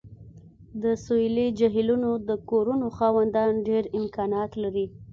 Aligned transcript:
د 0.83 0.85
سویلي 1.05 1.47
جهیلونو 1.59 2.11
د 2.29 2.31
کورونو 2.49 2.87
خاوندان 2.97 3.51
ډیر 3.67 3.83
امکانات 3.99 4.51
لري 4.63 4.85